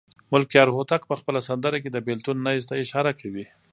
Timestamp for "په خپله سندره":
1.09-1.77